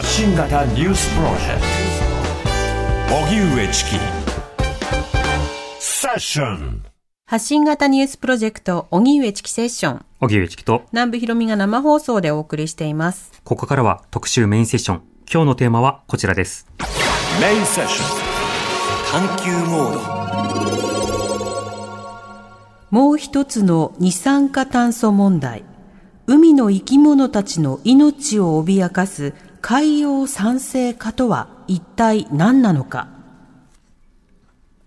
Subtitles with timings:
[0.00, 1.60] 発信型ニュースプロジェク
[2.96, 3.90] ト荻上チキ
[5.78, 6.82] セッション
[7.26, 10.06] 発信型ニュースプロジェクト、荻上チキセッション。
[10.20, 13.30] 荻上チキと、南部ひろみが生放送でお送りしています。
[13.44, 15.02] ここからは特集メインセッション。
[15.30, 16.66] 今日のテーマはこちらです。
[17.38, 18.04] メインセッショ
[19.12, 19.94] 探求モー
[22.90, 25.62] ドもう一つの二酸化炭素問題。
[26.26, 33.08] 海の生き物たちの命を脅かす海洋酸性化とは一体何なのか？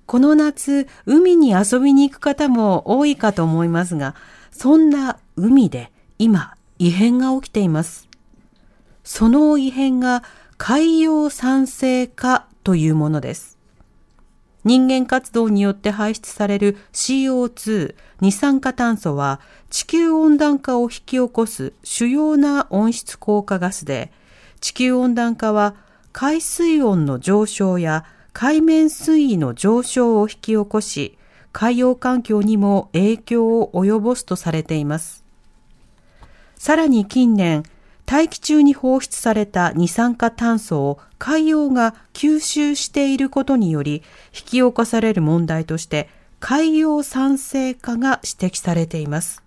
[0.08, 4.16] この夏、海に遊びに行く方も多いかと思いますが、
[4.52, 8.10] そんな海で今、異変が起きています。
[9.04, 10.24] その異変が
[10.58, 13.58] 海洋酸性化というものです。
[14.64, 24.12] 人間活動によって排出される CO2、二酸化炭素は地球温暖化を引き起こす主要な温室効果ガスで、
[24.64, 25.76] 地球温暖化は
[26.14, 31.18] 海水温の上昇や海面水位の上昇を引き起こし、
[31.52, 35.26] 海洋環境にも影響を及ぼすとされています。
[36.56, 37.64] さらに近年、
[38.06, 46.08] 大気中に放出された二酸化炭素を海洋が吸収していることにより引き起こされる問題として
[46.40, 49.44] 海洋酸性化が指摘されています。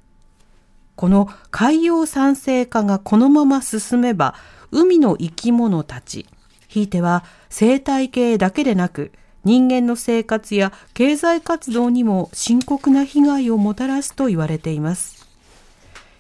[0.95, 4.35] この海洋酸性化がこのまま進めば
[4.71, 6.27] 海の生き物たち、
[6.69, 9.13] ひいては生態系だけでなく
[9.45, 15.27] 人間の生活や経済活動にも深刻な被害をもたらすと言われています。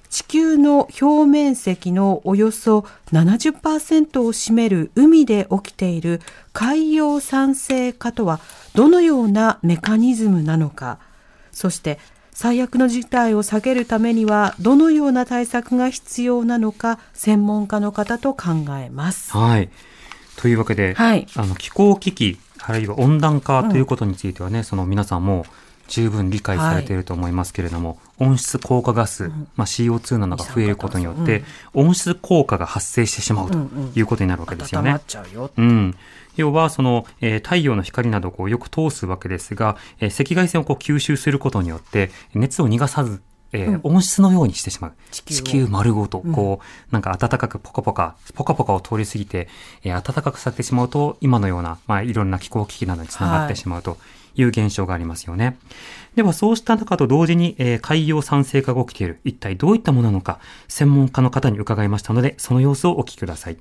[0.09, 6.21] 地球の表面積のおよそ70%を占める海で起きている
[6.53, 8.41] 海洋酸性化とは
[8.75, 11.01] どのようなメカニズムなのか、
[11.51, 11.99] そして
[12.39, 18.49] 最悪の事態を避けるためにはどのような対策が必要なのか、専門家の方と考
[18.79, 19.33] えます。
[19.33, 19.71] はい。
[20.37, 25.47] というわけで、はいあの気候危機、あるいは温暖化ということについてはね、その皆さんも
[25.89, 31.43] 十分理解されていると思いますけれども、温室効果ガス、まあ、CO2 などが増えることによって、
[31.73, 33.59] 温室効果が発生してしまうと
[33.95, 34.91] いうことになるわけですよね。
[34.91, 35.51] 温まっちゃうよ。
[35.57, 35.97] うん。
[36.37, 44.93] 要は、その、えー太陽の光などをこうよく通すわけですが、えー赤外線をこう吸収することによって、熱を逃がさず、えー温室のようにしてしまう。
[45.11, 49.49] 地球を地球丸ごと、こう、なんか暖かくポカポカ、ポカポカを通り過ぎて、
[49.83, 53.99] えー暖かくさせてしまうと、今のような、まあ、いろんな気候危機などにつながってしまうと
[54.35, 55.57] いう現象がありますよね。
[56.17, 59.21] では、そうした中と同時に、えー海洋酸性化が起きている。
[59.25, 60.39] 一体どういったものなのか、
[60.69, 63.57] 専門家の方に伺いましたので、その様子をお聞きください。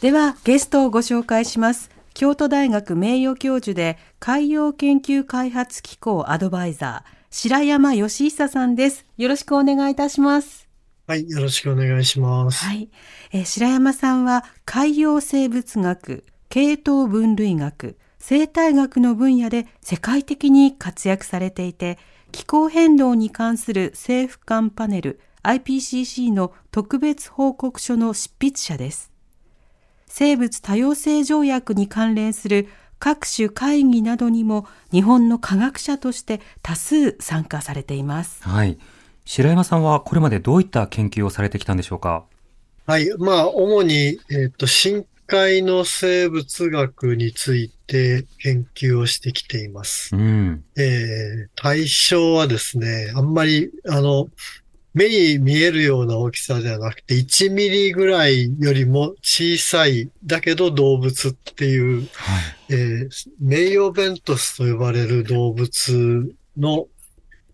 [0.00, 1.90] では、ゲストをご紹介します。
[2.14, 9.04] 京都大学名誉教授で海洋研究開発機構アドバイザー、白山義久さんです。
[9.18, 10.70] よろしくお願いいたします。
[11.06, 12.64] はい、よろしくお願いします。
[12.64, 12.88] はい。
[13.32, 21.98] えー白山さんは海洋生物学、系統分類学、生態学の分野で世界的に活躍されていて、
[22.32, 29.09] 気候変動に関する政府間パネル IPCC の特別報告書の執筆者です。
[30.12, 38.42] 生物多様性条約に関連する各種会議などにも日本の科学者として多数参加されています。
[38.42, 38.76] はい。
[39.24, 42.24] 白山さんはこれまでどういった研究をされてきたんでしょうか？
[42.86, 50.18] はい、まあ、主に、えっと、深海の生物学について研究をしてきていますう。
[50.18, 50.64] ん。
[50.76, 54.28] えー対象はですね、あんまり、あの、
[54.92, 62.08] 目に見えるような大きさではなくて、1ミリぐらいよりも小さい、だけど動物っていう、はい。
[62.70, 66.86] えー名誉ベントスと呼ばれる動物の、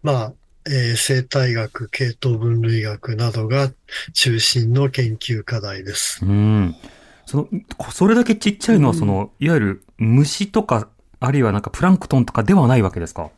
[0.03, 0.33] まあ、
[0.67, 3.71] えー生態学、系統分類学などが
[4.15, 6.25] 中心の研究課題です。
[6.25, 6.75] うん。
[7.27, 10.89] その、こそれだけちっちゃいのは、うんその、いわゆる虫とか、
[11.21, 13.31] あるいはなんかプランクトンとかではないわけですか？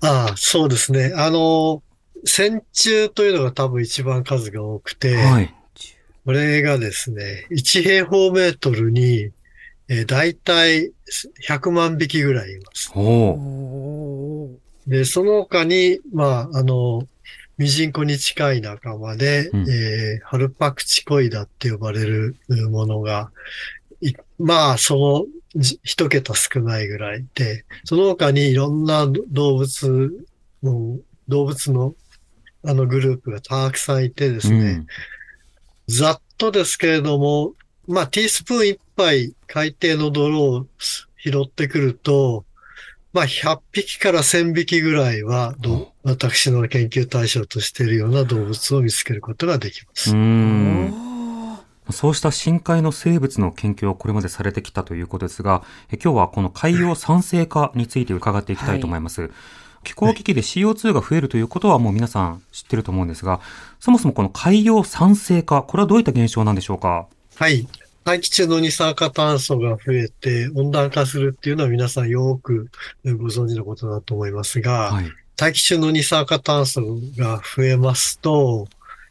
[0.00, 1.12] ああ、そうですね。
[1.16, 1.82] あの、
[2.24, 5.54] 線虫というのが多分一番数が多くて、はい。
[6.24, 9.30] これがですね、1平方メートルに、
[9.88, 10.92] えー、大体
[11.48, 12.92] 100万匹ぐらいいます。
[14.86, 17.06] で、その他に、まあ、あの、
[17.56, 22.36] ミジンコに近い仲間で、うんえーハルパクチコイダって呼ばれる
[22.70, 23.30] ものが、
[24.00, 25.26] いまあ、その、
[25.56, 30.26] じ一桁少ないぐらいで、その他にいろんな動物
[30.62, 30.98] の、
[31.28, 31.94] 動物の、
[32.64, 34.86] あのグループがたくさんいてですね、うん。
[35.88, 37.52] ざっとですけれども、
[37.86, 40.66] まあ、ティースプーン一杯海底の泥を
[41.18, 42.44] 拾ってくると、
[43.12, 50.14] まあ、100匹から1000匹ぐらいはど、私の研究対象としているような動物を見つけることができます。
[50.14, 51.08] うん。
[51.90, 59.22] そうした深海の生物の研究をこれまでされてきたということですが、え今日はこの海洋酸性化について伺っていきたいと思います。
[59.22, 59.30] はい、
[59.84, 63.40] 気候危機で CO2 が増えるということはもう皆さん知ってると思うんですが、
[63.80, 67.06] そもそもこの海洋酸性化、これはどういった現象なんでしょうか？
[67.36, 67.66] はい。
[68.04, 72.70] 大気中の二酸化炭素が増えて温暖化するっていうのは皆さんよく
[73.04, 75.04] ご存知のことだと思いますが、はい、
[75.36, 76.80] 大気中の二酸化炭素
[77.18, 78.66] が増えますと、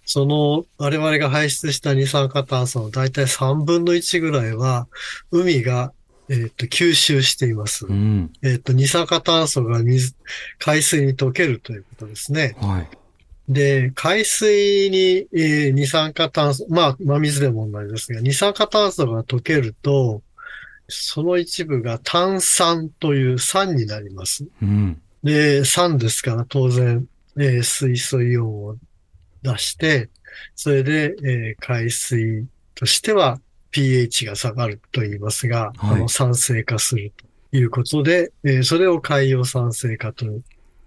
[0.06, 4.88] その我々が排出した二酸化炭素の大体3分の1ぐらいは
[5.32, 5.94] 海が
[6.30, 7.86] えっ、ー、と、吸収しています。
[7.86, 10.16] うん、えっ、と、二酸化炭素が水、
[10.60, 12.56] 海水に溶けるということですね。
[12.60, 12.90] はい。
[13.50, 20.22] で、海水に、えー、二酸化炭素、まあ、真水でも同じですが、二酸化炭素が溶けると、
[20.90, 24.46] その一部が炭酸という酸になります。
[24.62, 27.08] うん、で、酸ですから当然、
[27.38, 28.76] えー、水素イオンを
[29.44, 30.10] 出して、
[30.56, 32.46] それで、えー、海水
[32.76, 33.40] としては
[33.72, 37.12] pH が下がると言いますが、はい、あの酸性化する
[37.52, 40.26] ということで、えー、それを海洋酸性化と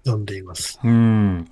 [0.05, 0.79] 呼んでいます。
[0.83, 1.51] うん。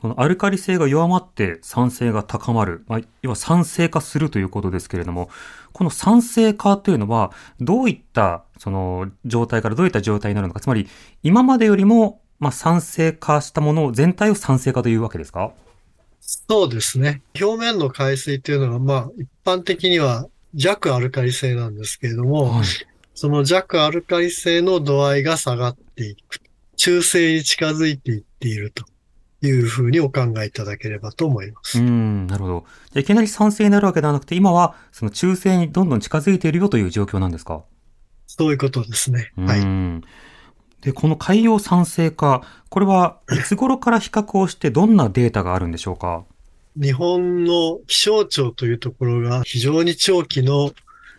[0.00, 5.30] このアルカリ性が弱まって酸性が高まる、まあ、要は酸性化するということですけれども、
[5.72, 10.86] この酸性化というのは、どういったその状態からどういった状態になるのか、つまり
[11.22, 15.52] 今までよりもまあ酸性化したものを全体を酸性化というわけですか？
[16.20, 17.22] そうですね。
[17.40, 20.26] 表面の海水というのは、まあ、一般的には
[20.56, 22.64] 弱アルカリ性なんですけれども、はい、
[23.14, 26.40] その弱アルカリ性の度合いが下がっていく。
[26.76, 28.84] 中性に近づいていっていると
[29.40, 31.78] いうふうにお考えいただければと思います。
[31.78, 32.64] うん、なるほど。
[32.92, 37.64] じゃいきなり酸性になるわけではなくて、今はその中性にどんどん近づいているよという状況なんですか？
[38.26, 39.32] そういうことですね。
[39.36, 40.82] はい。
[40.82, 46.24] で、この海洋酸性化、これはいつ頃から比較をしてどんなデータがあるんでしょうか？
[46.80, 50.72] 日本の気象庁というところが非常に長期の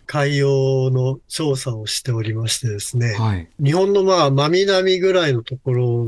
[0.06, 6.06] 海洋の調査をしておりましてですね、はい、日本のまあ真南ぐらいのところ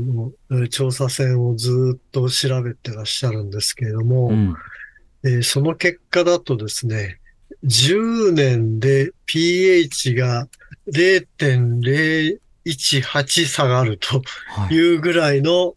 [0.49, 4.55] の調査船をずっと調べてらっしゃるんですけれども、うん、
[5.23, 7.19] えー、その結果だとですね、
[7.63, 10.47] 10年で pH が
[10.91, 14.21] 0.0 18下がると
[14.71, 14.95] い。
[14.95, 15.73] うぐらいの、はい、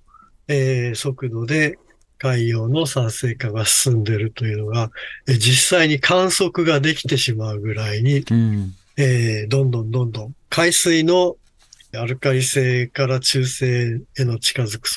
[0.48, 1.78] えー、速度で
[2.24, 4.90] 海洋の酸性化が進んでいるというのが、
[5.28, 11.36] え実際に観測ができてしまうぐらいに、うん、えー、どんどんどんどん海水の
[11.94, 14.88] アルカリ性から中性への近づく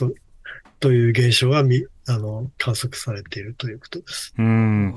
[0.80, 4.34] という現象がみあの観測されているということです。
[4.38, 4.96] うん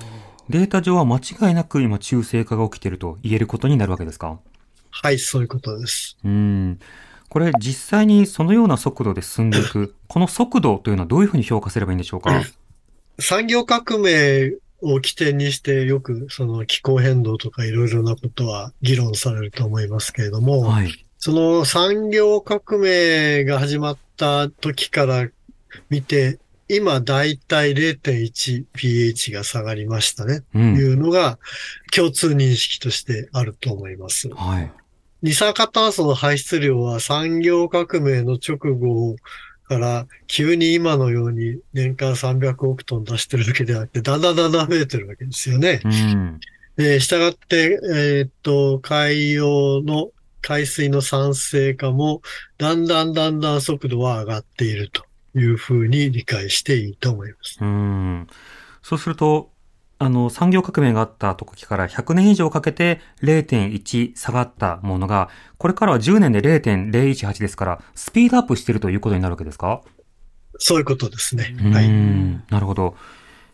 [0.49, 4.39] データ上は間違いなく今中性化が起きていると言えることになるわけですか？
[4.91, 6.17] はい、そういうことです。
[6.25, 6.79] うん。
[7.31, 12.43] これ実際にそのような速度で進んでいく、 この速度というのはどういうふうに評価すればいいんでしょうか？
[13.21, 25.29] 産業革命を起点にしてよくその気候変動とかいろいろなことは議論されると思いますけれども、はい、その産業革命が始まった時から
[25.89, 26.39] 見て、
[26.69, 31.39] 今だいたい 0.1pH が下がりましたね、というのが
[31.95, 34.29] 共通認識としてあると思います。
[34.31, 34.73] はい。
[35.23, 39.17] 二酸化炭素の排出量は産業革命の直後
[39.65, 45.81] から急に今のように年間300億トン出してるわけではなくて、だんだんだんだん増えてるわけですよね。
[45.85, 46.41] うん、
[46.77, 50.11] えー、したがって、えー、っと、海洋の
[50.43, 52.23] 海水の酸性化も
[52.59, 55.05] だんだんだんだん速度は上がっていると
[55.39, 57.59] いうふうに理解していいと思います。
[57.61, 58.27] うん
[58.83, 59.53] そうすると、
[60.03, 65.29] あの、産業革命があった時から100年以上かけて0.1下がったものが、
[65.59, 69.83] これからは10年で0.018ですから、スピードアップしているということになるわけですか？
[70.59, 71.55] そういうことですね。
[71.71, 71.91] はい。
[72.51, 72.97] なるほど。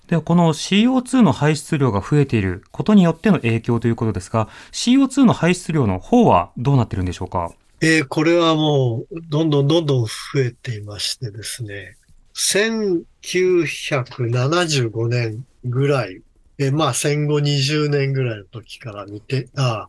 [0.07, 7.51] では、この CO2 の排出量が増えていることによっての影響ということですが、CO2 の排出量の方はどうなってるんでしょうか？
[7.81, 11.97] えー、これはもう、どんどんどんどん増えていましてですね、
[12.37, 16.23] 1975年ぐらい
[16.59, 19.89] えまあ戦後20年ぐらいの時から見て、あ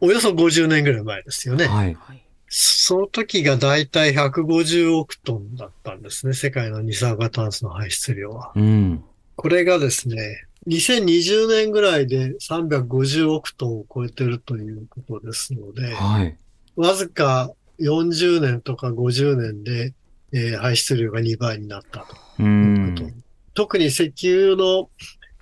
[0.00, 1.66] およそ50年ぐらい前ですよね。
[1.66, 1.96] はい。
[2.48, 6.32] その時がだいたい150億トンだったんですね。
[6.32, 8.52] 世界の二酸化炭素の排出量は。
[8.54, 9.04] うん。
[9.36, 16.36] これがですね、2020年ぐらいで350億トンを超えてるということですので、はい。
[16.76, 19.94] わずか40年とか50年で、
[20.32, 23.10] えー、排出量が2倍になったということ。
[23.54, 24.90] 特に石油の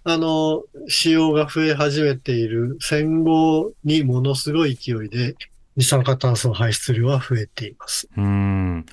[0.04, 5.34] あの、使用が増え始めている戦後にものすごい勢いで
[5.76, 8.08] 二酸化炭素の排出量は増えています。
[8.16, 8.86] うん。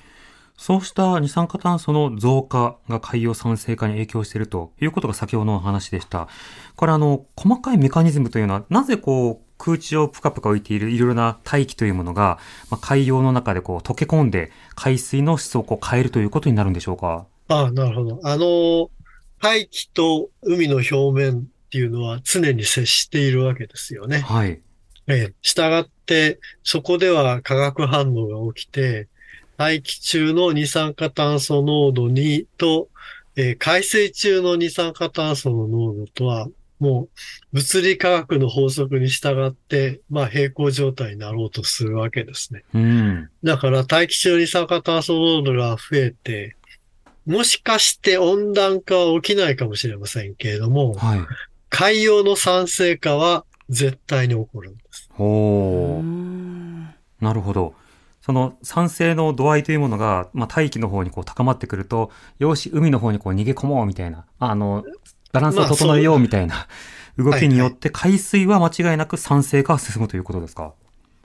[0.56, 6.28] そうした二酸化炭素の増加が海洋酸性化に影響しているということが先ほどの話でした。
[6.76, 12.38] これあの、細かいメカニズムというのは、なぜこう、空中をぷかぷか浮いているいろいろな大気というものが、
[12.70, 17.26] まあ、海洋の中でこう溶け込んで海水の質をこう変えるということになるんでしょうか？
[17.46, 18.18] ああ、なるほど。
[18.24, 18.90] あの、
[19.42, 24.20] 大気と海の表面っていうのは常に接しているわけですよね。
[24.20, 24.60] はい。
[25.08, 25.34] ええ。
[25.42, 29.08] 従って、そこでは化学反応が起きて、
[29.56, 32.88] 大気中の二酸化炭素濃度にと、
[33.34, 36.46] えー海水中の二酸化炭素の濃度とは、
[36.78, 37.08] もう
[37.52, 42.62] 物理化学の法則に従って、まあ平行状態になろうとするわけですね。
[42.74, 43.28] うん。
[43.42, 46.54] だから大気中二酸化炭素濃度が増えて、
[47.26, 51.20] もしかして温暖化は起きないかもしれませんけれども、はい。
[51.68, 55.08] 海洋の酸性化は絶対に起こるんです。
[55.18, 56.00] おー。
[56.00, 57.74] うんなるほど。
[58.20, 64.84] その酸性の度合いというものが、まあ、大気の方にこう高まってくると、よし、海の方にこう逃げ込もうみたいな、あの、
[65.32, 66.66] バランスを整えようみたいな
[67.16, 70.74] 動きによって、海水は間違いなく酸性化が進むということですか？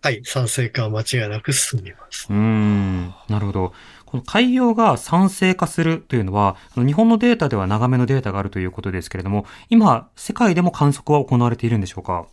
[0.02, 2.28] はい、酸性化は間違いなく進みます。
[2.30, 3.74] うーん、なるほど。
[4.08, 12.26] この海洋が酸性化するというのは、日本のデータでは長めのデータがあるということですけれども、今、世界でも観測は行われているんでしょうか？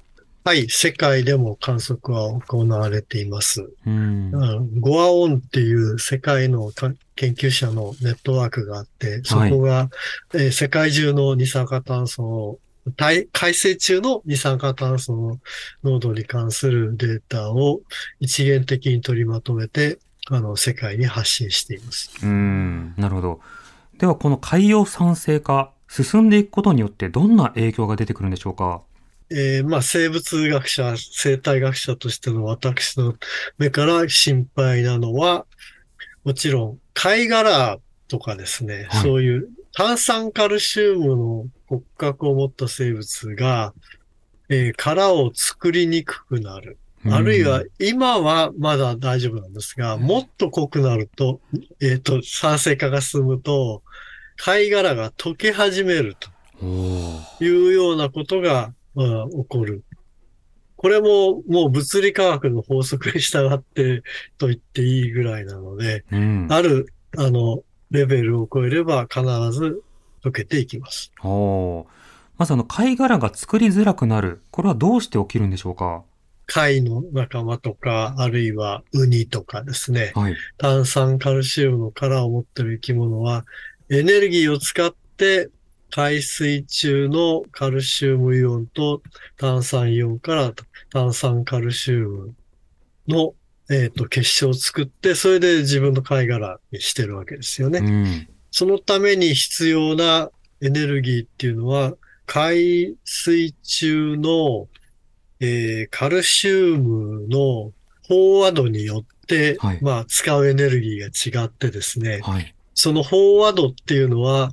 [0.45, 3.63] はい、世界でも観測は行われています。
[3.63, 4.31] うーん。
[4.35, 9.89] うんゴアオンっていう世界のか研究者のネットワークがあって、そこが、
[10.35, 12.59] えー世界中の二酸化炭素を
[12.97, 15.41] 大海水中の二酸化炭素の
[15.83, 17.81] 濃度に関するデータを
[18.21, 19.99] 一元的に取りまとめて、
[20.31, 22.11] あの、世界に発信しています。
[22.23, 23.41] うーん、なるほど。
[23.99, 28.83] では、この海洋酸性化、進んでいくことによってどんな影響が出てくるんでしょうか？
[29.31, 33.15] えーまあ、生物学者、生態学者としての私の
[33.59, 35.47] 目から心配なのは、
[36.25, 37.79] もちろん貝殻
[38.09, 43.75] とかですね、はいそういう炭酸カルシウムの骨格を持った生物が、
[44.49, 46.79] えー殻を作りにくくなる。
[47.11, 51.41] あるいはうん、今はまだ大丈夫なんですが、もっと濃くなると、
[51.81, 53.83] えっ、と、酸性化が進むと、
[54.37, 56.31] 貝殻が溶け始めると。
[57.41, 59.85] いうようなことが、まあ、起こる。
[60.77, 64.03] これももう物理科学の法則に従って
[64.37, 66.47] と言っていいぐらいなので、うん。
[66.51, 69.83] ある、あの、レベルを超えれば必ず
[70.23, 71.13] 溶けていきます。
[72.37, 74.43] まずあの、貝殻が作りづらくなる。
[74.51, 76.03] これはどうして起きるんでしょうか？
[76.47, 80.37] 貝の仲間とか、あるいはウニとかですね、はい。
[80.59, 83.45] 炭酸カルシウムの殻を持っている生き物は、
[83.91, 85.51] エネルギーを使って
[85.91, 89.03] 海水中のカルシウムイオンと
[89.37, 90.53] 炭酸イオンから
[90.91, 92.35] 炭酸カルシウム
[93.09, 93.35] の、
[93.71, 97.79] えっと結晶を作って、それで自分の貝殻にしてるわけですよね。
[97.79, 98.29] うん。
[98.51, 101.95] そのために必要なエネルギーっていうのは、
[102.27, 104.69] 海水中の、
[105.45, 107.73] えーカルシウムの
[108.09, 112.55] 飽和度によって、はいまあ、使うエネルギーが違ってですね、はい。
[112.75, 114.53] その飽和度っていうのは、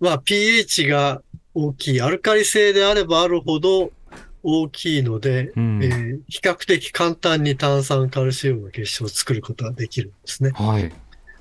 [0.00, 1.22] まあ、pH が
[1.54, 3.90] 大きい、アルカリ性であればあるほど
[4.42, 5.80] 大きいので、うん。
[5.82, 10.50] えー比較的簡単に炭酸カルシウムの結晶を作ることができるんですね。
[10.54, 10.92] はい。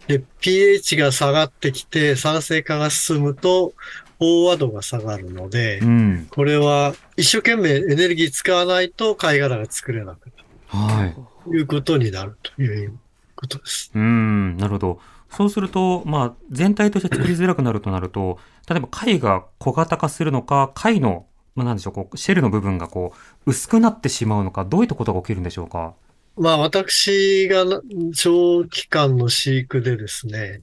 [0.07, 3.73] で、pH が下がってきて酸性化が進むと
[4.19, 6.27] 飽和度が下がるのでう、ん。
[6.29, 10.31] これは一生懸命エネルギー使わないと貝殻が作れなく
[10.73, 11.09] なはい。
[11.09, 12.97] るということになるという
[13.35, 13.91] ことです。
[13.93, 14.99] うん、なるほど。
[15.29, 23.13] そうすると、まあ、全体として作りづらくなるとなると、例えば貝が小型化するのか、貝の、まあ、なんでしょう、こう、シェルの部分がこ
[23.45, 25.93] う、薄くなってしまうのか、どういったことが起きるんでしょうか？
[26.37, 27.81] まあ私がな
[28.15, 30.61] 長期間の飼育でですね、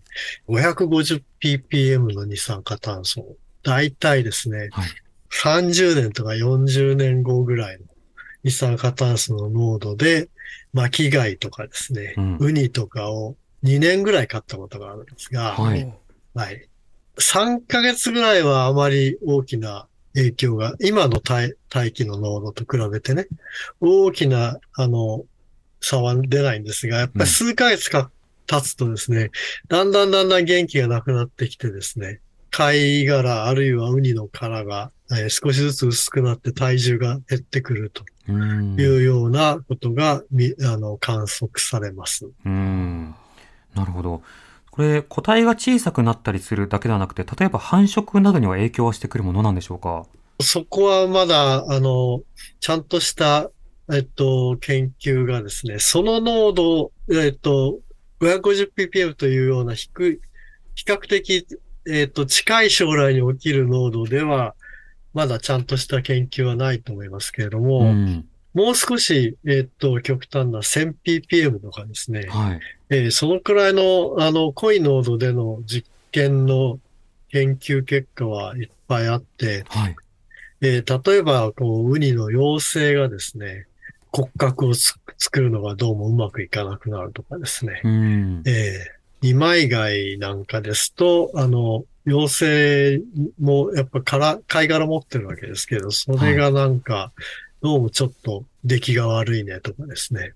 [0.48, 4.88] 550ppm の二酸化炭素、大体ですね、はい
[5.32, 7.86] 30年とか40年後ぐらいの
[8.44, 10.28] 二酸化炭素の濃度で、
[10.74, 15.92] 巻き貝とかですね、うんウニとかを2年ぐらい飼ったことがあるんですが、はい。
[16.34, 16.68] はい。
[17.18, 23.26] 3ヶ月ぐらいはあまり大きな影響が、今の大大気の濃度と比べてね、
[23.80, 25.24] 大きな、あの、
[25.82, 28.10] 差は出ないんですが、やっぱり数ヶ月か
[28.46, 29.30] 経つとですね、
[29.68, 32.20] だんだんだんだん元気がなくなってきてですね、
[32.50, 38.80] 貝殻あるいはウニの殻が、えー少しずつ薄くなって体重が減ってくるとうん。
[38.80, 42.28] いうようなことが、みあの観測されます。
[42.46, 43.14] うん。
[43.74, 44.22] なるほど。
[44.70, 50.06] これ、個体が小さくなったりするだけではなくて、例えば繁殖などには影響はしてくるものなんでしょうか？
[50.40, 52.22] そこはまだ、あの、
[52.60, 53.50] ちゃんとした、
[53.92, 57.78] えっと、研究がですね、その濃度、えっと、
[58.20, 60.20] 550ppm というような低い、
[60.74, 61.46] 比較的、
[61.86, 64.54] えっ、と、近い将来に起きる濃度では、
[65.12, 68.26] まだちゃんとした研究はないと思いますけれども、うん。
[68.54, 72.60] もう少し、えっ、と、極端な 1000ppm とかですね、はい。
[72.88, 76.78] えーそのくらいの、あの、濃い濃度での実験の
[77.30, 79.96] 研究結果はいっぱいあって、はい。
[80.62, 83.66] えー例えば、こう、ウニの幼生がですね、
[84.12, 87.80] 骨格をつ作るのがどうもうまくいかなくなるとかですね。
[87.82, 88.42] うん。
[88.46, 93.00] えー二枚貝なんかですと、あの、幼生
[93.40, 97.12] もやっぱから貝殻持ってるわけですけど、それがなんか、
[97.62, 100.32] どうもちょっと出来が悪いねとかですね。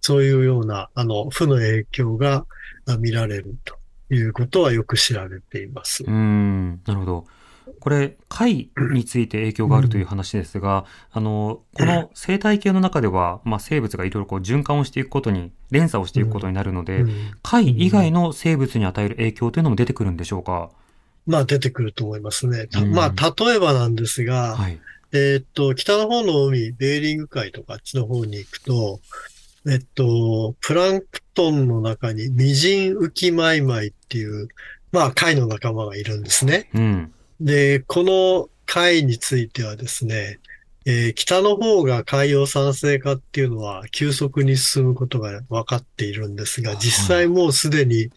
[0.00, 2.44] そういうような、あの、負の影響が
[2.86, 3.78] あ見られると
[4.12, 6.02] いうことはよく知られています。
[6.04, 6.82] うん。
[6.84, 7.26] なるほど。
[7.80, 20.70] これ、貝について影響があるという話ですが、あの、この生態系の中では、まあ、生物がいろいろこう循環をしていくことに、連鎖をしていくことになるので、うん貝以外の生物に与える影響というのも出てくるんでしょうか？
[21.26, 22.68] まあ出てくると思いますね。
[22.92, 24.78] まあ例えばなんですが、はい。
[25.12, 29.00] えーっと、北の方の海、ベーリング海とかあっちの方に行くと、
[29.66, 34.48] えっと、プランクトンの中にミジンウキマイマイっていう、
[34.92, 36.68] まあ貝の仲間がいるんですね。
[36.74, 37.13] うん。
[37.40, 40.38] で、この貝についてはですね、
[40.86, 48.10] えー北の方が海洋酸性化っていうのは急速に進むことが分かっているんですが、実際もうすでに、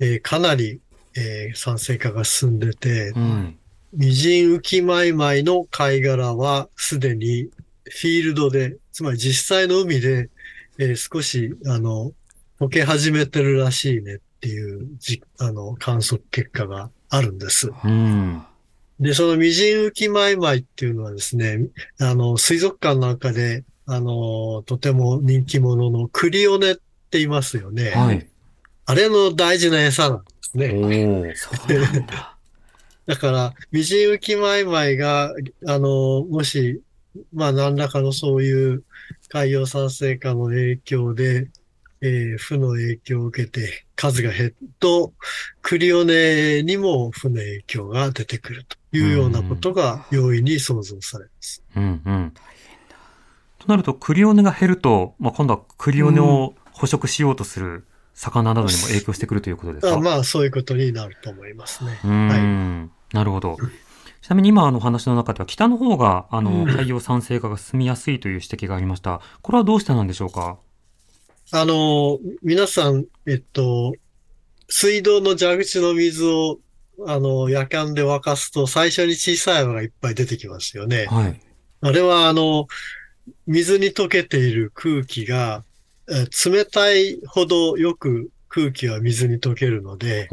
[0.00, 0.80] えーかなり、
[1.16, 3.58] えー酸性化が進んでて、うん。
[3.92, 10.30] ミジンウキマイマイの貝殻はすでにフィールドで、つまり実際の海で、
[10.78, 12.12] えー少し、あの、
[12.60, 17.70] 溶け始めてるらしいねっていうじ、あの、観測結果があるんです。
[17.84, 18.42] うん。
[19.00, 21.68] で、そのミジンウキマイマイっていうのはですね、
[22.00, 27.90] あの、水族館なんかで、あの、とても人気者のクリオネって言いますよね。
[27.90, 28.26] はい。
[28.86, 32.04] あれの大事な餌なんですおね。
[32.06, 32.36] だ。
[33.06, 35.32] だから、ミジンウキマイマイが、
[35.66, 36.82] あの、もし、
[37.32, 38.84] まあ何らかのそういう
[39.28, 41.48] 海洋酸性化の影響で、
[42.00, 45.12] えー負の影響を受けて数が減ると、
[45.60, 51.64] クリオネにも負の影響が出てくるというようなことが容易に想像されます。
[51.74, 52.32] うんうん。
[53.58, 59.94] となると、クリオネが減ると、まあ、今度はクリオネを捕食しようとする魚などにも影響してくるということですか？
[59.94, 61.98] あまあそういうことになると思いますね。
[62.04, 63.56] うーん、なるほど。
[64.22, 69.20] ちなみに今あの話の中では北の方があの海洋酸性化が進みやすいという指摘がありました。
[69.42, 70.58] これはどうしてなんでしょうか？
[71.50, 73.94] あの、皆さん、えっと、
[74.68, 76.58] 水道の蛇口の水を、
[77.06, 81.06] あの、夜間で沸かすと最初に小さい泡がいっぱい出てきますよね。
[81.06, 81.40] はい。
[81.80, 82.66] あれは、あの、
[83.46, 85.64] 水に溶けている空気が、
[86.10, 90.28] えー冷たいほどよく空気は水に溶けるので。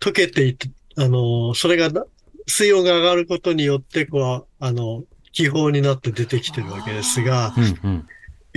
[0.00, 2.04] 溶けていて、あの、それがな
[2.46, 8.06] 水温が上がることによって、こう、あの、気泡になって出てきてるわけですが、うんうん。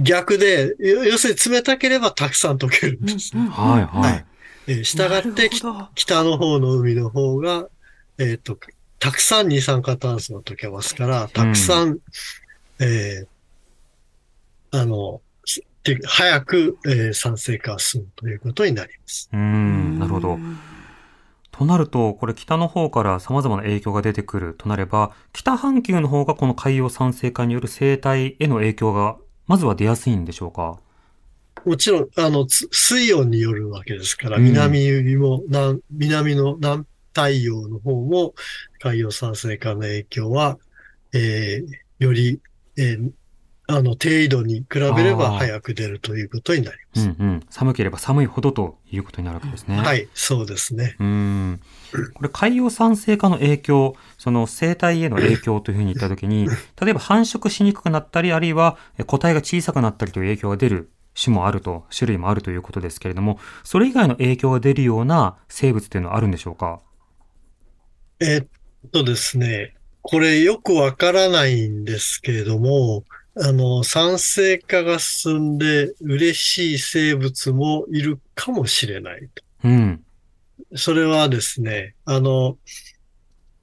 [0.02, 3.48] 逆で、要要するに冷たければたくさん溶けるんですね。
[3.50, 4.24] はいははいい。
[4.68, 5.50] えー従って、
[5.96, 7.68] 北の方の海の方が、
[8.18, 8.58] えっ、と、
[9.00, 12.00] たくさん二酸化炭素が溶けますから、たくさん、
[12.80, 13.28] えー
[14.72, 15.22] あの、
[16.06, 19.30] 早く、えー酸性化が進むということになります。
[19.32, 20.38] うーん、なるほど。
[21.52, 30.80] となると、これ北の方から様々な影響が出てくるとなれば、北半球の方がこの海洋酸性化による生態への影響が、まずは出やすいんでしょうか？
[31.66, 34.44] もちろん、あの、つ水温によるわけですから、うん。
[34.44, 38.36] 南よりも南、南の南太陽の方も
[38.80, 40.60] 海洋酸性化の影響は、
[41.14, 42.40] えーより、
[42.78, 43.10] えー
[43.70, 47.10] あの、低度に比べれば早く出るということになります。
[47.10, 47.44] うんうん。
[47.50, 49.78] 寒ければ寒いほどということになるわけですね。
[49.78, 50.96] はい、そうですね。
[51.00, 51.60] うーん。
[52.14, 56.48] これ海洋酸性化の影響、その生態への影響というふうに言ったときに、
[56.82, 60.90] 例えば繁殖しにくくなったり、あるいはえ個体が小さくなったりという影響が出る
[61.22, 66.80] 種もあると、種類もあるということですけれども、それ以外の影響が出るような生物というのはあるんでしょうか？
[68.22, 68.48] えーっ
[68.92, 73.04] とですね、これよくわからないんですけれども、
[73.40, 79.44] あの、酸性化が進んで嬉しい生物もいるかもしれないと。
[79.64, 80.04] うん。
[80.76, 82.58] それはですね、あの、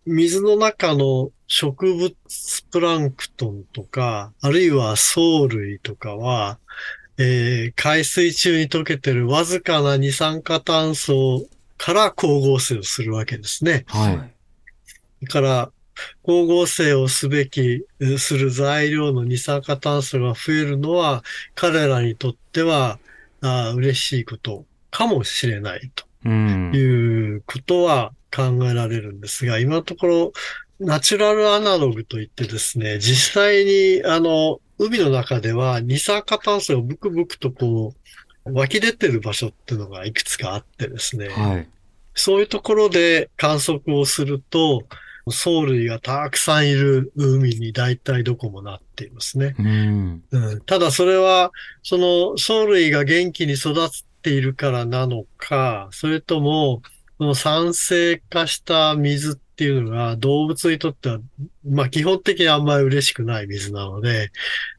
[0.06, 2.14] 水の中の植物
[2.70, 6.58] プランクトンとか、あるいは藻類とかは、
[7.16, 11.46] えー海水中に溶けてるわずかな二酸化炭素
[11.78, 13.84] から光合成をするわけですね。
[13.87, 15.26] はい。
[15.26, 15.72] だから、
[16.22, 21.22] 光合成をすべき、えーする材料の二酸化炭素が増えるのは、
[21.54, 22.98] 彼らにとっては、
[23.40, 26.72] あー嬉しいことかもしれないとうん。
[26.74, 26.78] い
[27.37, 30.33] うことは考えられるんですが、今のところ、
[30.80, 37.94] ナチュラルアナログといってですね、実際に、あの、海の中では二酸化炭素がブクブクとこ
[38.44, 41.68] う、湧き出てる場所っていうのがいくつかあってですね、はい。
[42.14, 44.83] そういうところで観測をすると、
[45.30, 49.54] 藻類がたくさんいる海に大体どこもなっていますね。
[49.58, 50.24] うん。
[50.30, 51.50] うん、ただそれは、
[51.82, 53.88] その藻類が元気に育っ
[54.22, 56.82] ているからなのか、それとも、
[57.18, 61.20] その酸性化した水っていうのが動物にとっては、
[61.64, 64.30] まあ基本的にあんまり嬉しくない水なので、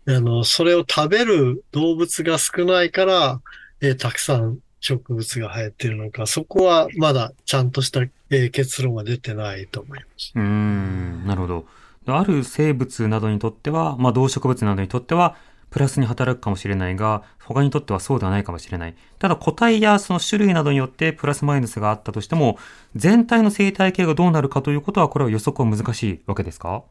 [0.08, 3.42] あの、それを食べる動物が少ないから、
[3.82, 10.32] えーたくさん植物が生えているのか、そこはまだちゃんとした、えー結論は出てないと思います。
[10.36, 11.26] うん。
[11.26, 11.66] なるほど。
[12.08, 15.36] ある生物などにとっては、まあ、動植物などにとっては、
[15.72, 18.96] プラスに働くかもしれないが、他にとってはそうではないかもしれない。
[19.20, 22.58] ただ個体やその種類などによってプラスマイナスがあったとしても、
[22.96, 26.84] 全体の生態系がどうなるかということは、これは予測は難しいわけですか？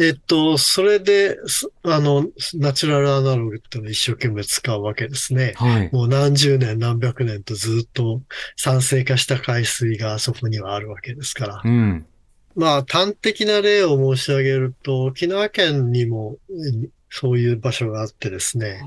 [0.00, 5.54] えっと、それで、すあの、ナチュラルアナログっていうのを一生懸命使うわけですね。
[5.56, 5.90] はい。
[5.92, 8.22] もう何十年何百年とずっと
[8.56, 11.68] 酸性化した海水がそこにはあるわけですからう。
[11.68, 12.06] ん。
[12.54, 18.82] まあ端的な例を申し上げると、沖縄県にもえそういう場所があってですね、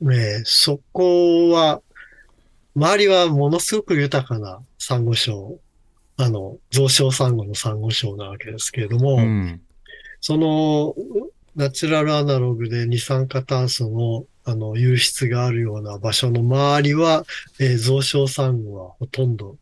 [0.00, 1.82] ねそこは、
[2.76, 5.58] 周りはものすごく豊かなサンゴ礁、
[6.16, 9.60] あの、増殖サンゴのサンゴ礁なわけですけれども、うん。
[10.20, 10.94] その、
[11.56, 17.24] ナチュラルアナログで二酸化炭素の、あの、湧出があるような場所の周りは、
[17.58, 19.56] えー増殖サンゴはほとんど、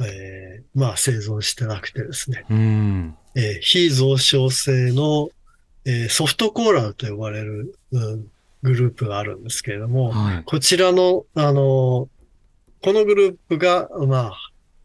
[0.00, 3.16] えーまあ、生存してなくてですね、うん。
[3.34, 5.30] えー非増殖性の、
[5.84, 8.26] えーソフトコーラルと呼ばれる、うん
[8.62, 10.42] グループがあるんですけれども、はい。
[10.44, 12.08] こちらの、あの、
[12.80, 14.32] このグループが、まあ、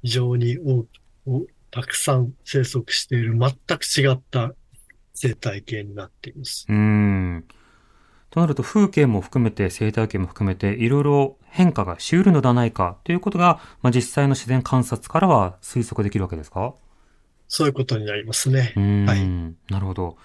[0.01, 0.87] 非常に多く、
[1.27, 4.53] おたくさん生息している全く違った
[5.19, 6.65] 生態系になっています。
[6.69, 7.43] うん。
[8.29, 16.75] となると、風景も含めて、生態系も含めて、いろいろ変化がしうるのではないかということが、まあ、実際の自然観察からは推測できるわけですか？
[17.47, 18.79] そういうことになりますねう。
[18.79, 19.05] ん。
[19.05, 19.25] はい
[19.71, 20.17] なるほど。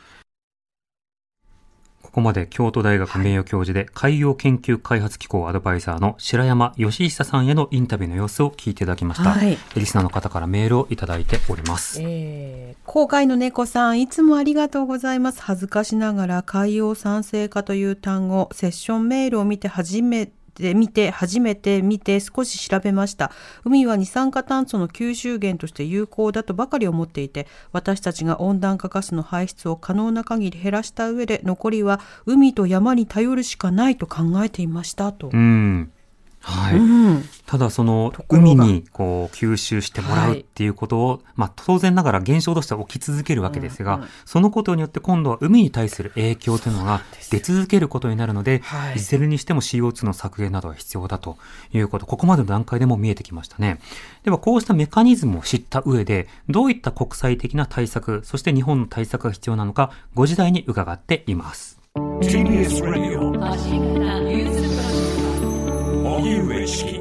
[2.13, 9.31] ここまで京都大学名誉教授で海洋研究開発機構アドバイザーの白山義久さんへのインタビューの様子を聞いていただきました。
[9.31, 9.57] はい。
[9.75, 12.03] リスナーの方からメールをいただいております。
[12.03, 15.41] えー、郊外の猫さん、いつもありがとうございます。
[15.41, 23.31] 恥ずかしながら海洋酸性化という単語、セッションメールを見て初めて、見て、初めて見て少し調べました。
[23.65, 35.31] 海は二酸化炭素の吸収源として有効だとばかり思っていて、私たちが温暖化ガスの排出を可能な限り減らした上で、残りは海と山に頼るしかないと考えていましたと。
[35.33, 35.93] うん。
[36.43, 36.77] はい。
[36.77, 37.25] うん。
[37.47, 51.37] ただその海にこう吸収してもらうっていうことを、まあ当然ながら現象としては起き続けるわけですが、うんうんそのことによって今度は海に対する影響というのが出続けることになるので、はいいずれにしても CO2 の削減などは必要だと
[51.73, 53.79] いうこと、ここまでの段階でも見えてきましたね。
[54.25, 61.79] ではこうしたメカニズムを知った上で、どういった国際的な対策、そして日本の対策が必要なのか、ご時代に伺っています。
[66.13, 67.01] 荻上チキ。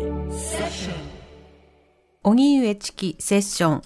[2.24, 3.82] 荻上チキセッション。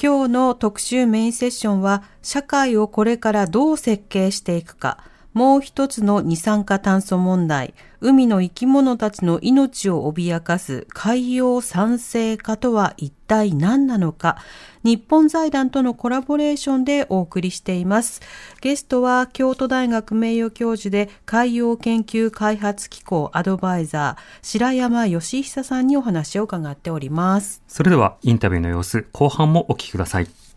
[0.00, 5.02] 今日の特集メインセッションは、社会をこれからどう設計していくか、
[5.34, 14.38] もう一つの二酸化炭素問題、海の生き物たちの命を脅かす海洋酸性化とは一体何なのか、
[14.84, 18.20] 日本財団とのコラボレーションでお送りしています。
[18.60, 27.62] ゲストは京都大学名誉教授で海洋研究開発機構アドバイザー、白山義久さんにお話を伺っております。
[27.66, 30.47] それではインタビューの様子、後半もお聞きください。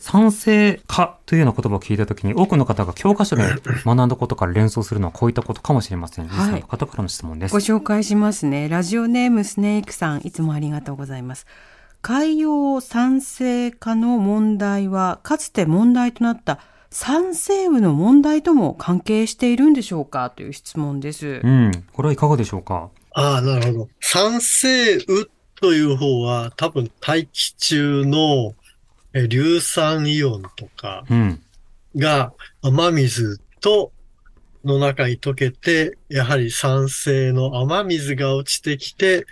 [0.00, 3.44] 賛成化というような言葉を聞いたときに、多くの方が教科書で
[3.84, 6.26] 学んだことから連想するのはこういったことかもしれません。
[6.26, 7.52] リスナーの方からの質問です。
[7.52, 8.68] ご紹介しますね。
[8.68, 11.46] ラジオネームスネークさん、いつもありがとうございます。
[12.02, 16.60] 海洋酸性化の問題は、かつて問題となった
[16.90, 21.46] 酸性雨の問題とも関係しているんでしょうかという質問ですう。
[21.48, 21.84] ん。
[21.92, 22.88] これはいかがでしょうか？
[23.12, 23.88] ああ、なるほど。
[24.00, 25.26] 酸性雨
[25.60, 28.54] という方は多分大気中の
[29.12, 31.40] え硫酸イオンとかうん。
[31.96, 33.92] が雨水と
[34.64, 39.26] の中に溶けて、やはり酸性の雨水が落ちてきて、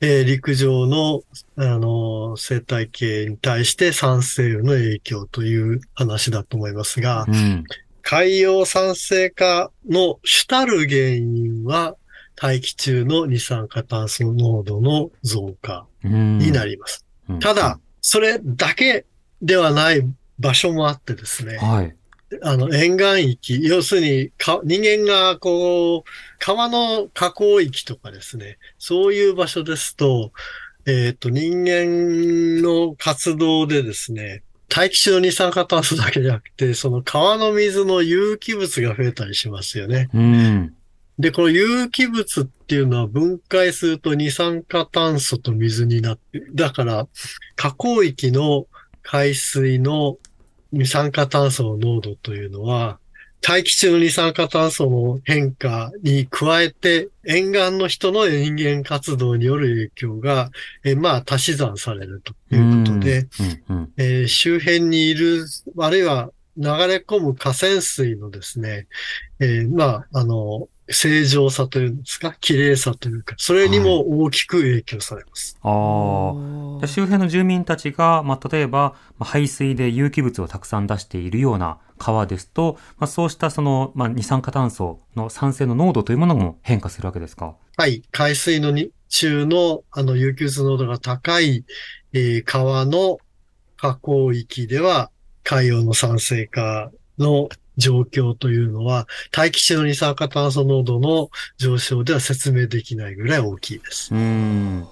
[0.00, 1.22] えー陸上の、
[1.56, 7.64] あの生態系に対して酸性雨の影響という話だと思いますが、うん。
[8.02, 11.96] 海洋酸性化の主たる原因は、
[12.34, 17.04] 大気中の二酸化炭素濃度の増加うんになります。
[17.28, 19.04] うんただ、それだけ
[19.42, 20.02] ではない
[20.38, 21.94] 場所もあってですね、はい。
[22.42, 30.32] あの、沿岸域、要するにか、人間がこう、川の河口域とかですね、そういう場所ですと、
[30.86, 40.08] えっ、と、人間の活動でですね、大気中の二酸化炭素だけじゃなくて、その川の水の有機物が増えたりしますよね。
[40.14, 40.74] うん。
[41.18, 47.08] で、この有機物っていうのは分解すると二酸化炭素と水になって、だから、
[47.56, 48.66] 河口域の
[49.10, 50.18] 海水の
[50.70, 53.00] 二酸化炭素の濃度というのは、
[53.40, 60.52] 大気中の二酸化炭素の変化に加えて、沿岸の人の人間活動による影響が、
[60.84, 63.26] えまあ、足し算されるということで、
[63.68, 63.76] うん。
[63.76, 63.92] うん。
[63.96, 65.44] えー周辺にいる、
[65.78, 68.86] あるいは流れ込む河川水のですね、
[69.40, 75.58] えーまあ、あの、正常さというんですか、綺麗さというか、それにも大きく影響されます。
[75.62, 76.80] ああ。
[76.80, 87.56] で周辺の住民たちが、まあ、例えば、まあ排水で有機物をたくさん出しているような川ですと、まあ、そうしたその、まあ、二酸化炭素の酸性の濃度というものも変化するわけですか？
[87.76, 91.64] はい、海水のに中のあの有機物濃度が高い、
[92.12, 93.18] えー川の
[93.76, 95.10] 河口域では、
[95.42, 97.48] 海洋の酸性化の
[97.80, 104.14] 状況というのは、大気中の二酸化炭素濃度の上昇では説明できないぐらい大きいです。
[104.14, 104.86] うーん。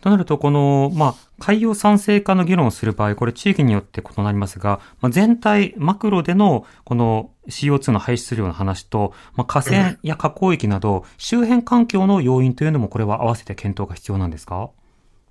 [0.00, 14.70] となると、この、まあ、海洋酸性化の議論をする場合、これ地域によって異なりますが、まあ、全体、マクロでの、この CO2 の排出量の話と、まあ、河川や河口域など、周辺環境の要因というのも、これは合わせて検討が必要なんですか？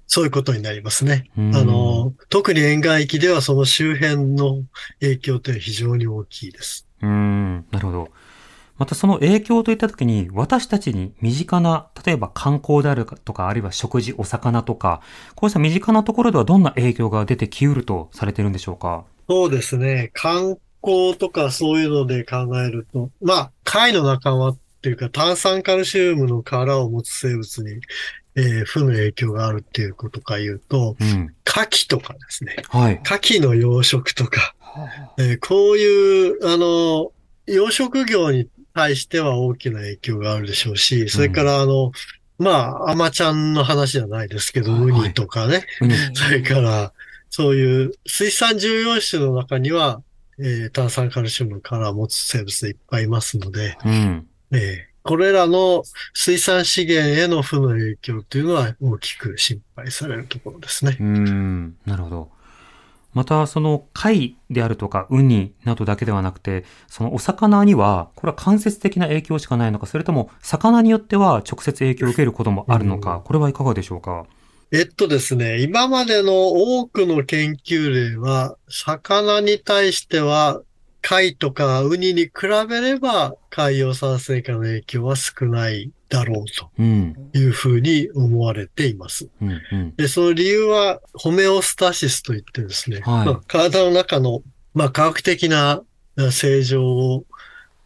[0.07, 1.31] そういうことになりますね。
[1.37, 4.63] うんあの、特に沿岸域ではその周辺の
[4.99, 6.84] 影響というのは非常に大きいです。
[7.01, 8.09] うーん、なるほど。
[8.77, 15.01] またその影響といったときに、私たちに身近な、例えば観光であるとか、あるいは食事、お魚とか、
[15.35, 19.05] こうした身近なところではどんな影響が出てきうるとされているんでしょうか？
[19.29, 20.11] そうですね。
[20.13, 27.81] 観光とかそういうので考えると、まあ、貝の仲間っていうか炭酸カルシウムの殻を持つ生物に、
[28.35, 31.33] えー負の影響があるっていうことか言うと、うん。
[31.47, 32.57] 牡蠣とかですね。
[32.67, 33.01] はい。
[33.03, 34.53] 牡蠣の養殖とか、
[35.17, 37.11] えーこういう、あの、
[37.47, 41.91] 養殖業に対しては大きな影響があるでしょうし、それからあの、
[42.37, 46.93] まあ、アマちゃんの話じゃないですけど、はいウニとかね、うんそれから、
[47.29, 50.01] そういう水産重要種の中には、
[50.39, 54.27] えー炭酸カルシウムの殻を持つ生物いっぱいいますので、うん。
[54.51, 55.83] えーこれらの
[56.15, 61.03] 水産資源への負の影響というのは大きく心配されるところですねう。
[61.03, 61.77] ーん。
[61.85, 62.31] なるほど。
[63.15, 73.23] また、その貝であるとか、ウニなどだけではなくて、そのお魚には、これは間接的な影響しかないのか、それとも、魚によっては直接影響を受けることもあるのか、うん。
[73.23, 74.25] これはいかがでしょうか？
[74.71, 80.61] えっとですね、今までの多くの研究例は、魚に対しては、
[81.01, 82.31] 貝とかウニに比
[82.67, 87.15] べれば海洋酸性化の影響は少ないだろうとうん。
[87.33, 89.27] いうふうに思われています。
[89.41, 89.61] うん。
[89.71, 89.95] うん。
[89.95, 94.41] で、その理由は、ホメオスタシスといってですね、はいまあ、体の中の、
[94.73, 95.81] まあ、科学的な
[96.17, 97.25] あ正常を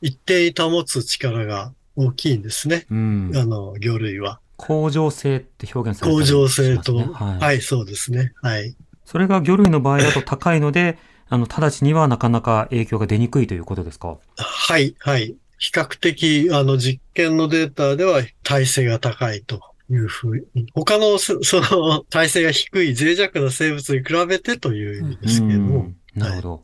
[0.01, 2.85] 一定に保つ力が大きいんですね。
[2.91, 3.31] うん。
[3.35, 4.39] あの、魚類は。
[4.57, 7.39] 恒常性って表現されて恒常性と、ね、はい。
[7.39, 8.33] はい、そうですね。
[8.41, 8.75] はい。
[9.05, 10.97] それが魚類の場合だと高いので、
[11.29, 14.17] あの、直ちにはなかなか影響が出にくいということですか？
[14.35, 15.35] はい、はい。
[15.59, 25.79] 比較的、あの、実験のデータでは耐性が高いというふうに、他のそ、その、耐性が低い脆弱な生物に比べてという意味ですけれども。
[25.79, 26.63] うん、なるほど。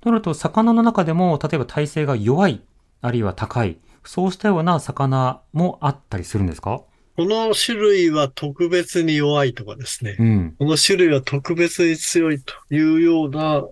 [0.00, 2.62] となると、魚の中でも、例えば体勢が弱い、
[3.02, 6.82] あるいは高い、そうしたような魚もあったりするんですか？
[7.14, 10.54] この種類は特別に弱いとかですね、うん。
[10.58, 13.62] この種類は特別に強いというような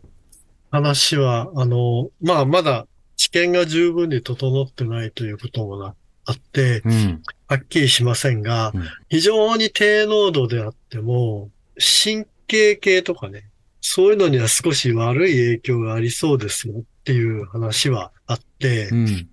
[0.70, 2.86] 話は、あの、まあ、まだ
[3.20, 7.22] 知見が十分に整ってないということもなあって、うん。
[7.48, 13.50] はっきりしませんが、うん非常に低濃度であっても、神経系とかね、
[13.82, 19.28] そういうのには少し悪い影響がありそうですよっていう話はあってう、ん。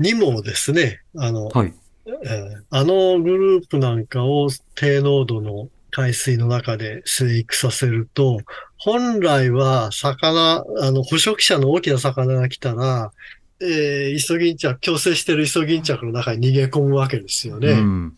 [0.00, 1.72] にもですね、あの、はい。
[2.06, 8.40] えーあのグループなんかを低濃度の海水の中で生育させると、
[8.78, 13.12] 本来は魚、あの捕食者の大きな魚が来たら、
[13.60, 17.72] えーイソギンチャク、共生してるイソギンチャクの中に逃げ込むわけですよね。
[17.72, 18.16] うん。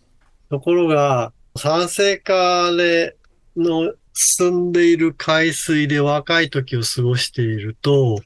[0.51, 3.17] ところが、酸性化で
[3.57, 8.21] の進んでいる海水で若い時を過ごしていると、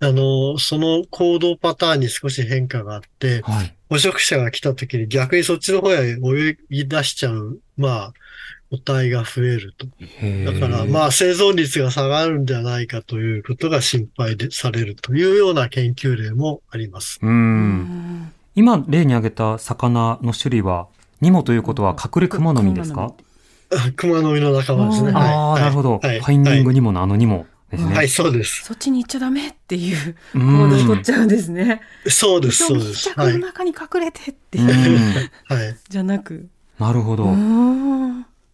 [0.00, 3.76] あの、その行動パターンに少し変化があって、はい。
[3.88, 8.12] 捕食者が来た時に逆にそっちの方へ泳ぎ出しちゃう、まあ、
[8.72, 9.86] 個体が増えると。
[9.86, 17.18] だから、まあ、あ、生存率が下がるんではないかということが心配でされるというような研究例もあります。
[17.22, 17.26] う。
[17.26, 20.86] うんん今、例に挙げた魚の種類は、
[21.20, 23.12] ニモということは隠れクマノミですか？
[23.96, 25.12] 熊の実の仲間ですね。
[25.14, 25.98] ああ、なるほど。
[26.02, 27.94] はいファインディングニモのあのニモですね。
[27.94, 28.64] はい、そうです。
[28.64, 31.80] そっちに行っちゃダメっていううん行動を取っちゃうんですね。
[32.08, 33.14] そうです、そうです。
[33.16, 34.98] の中に隠れてってうんいう、
[35.44, 35.76] はい。
[35.88, 36.48] じゃなく。
[36.78, 37.26] なるほど。